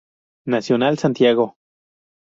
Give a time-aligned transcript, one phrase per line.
[0.47, 1.55] Nacional, Santiago.